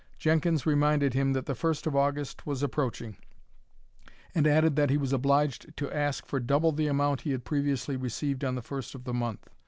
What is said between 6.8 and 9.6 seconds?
amount he had previously received on the first of the month.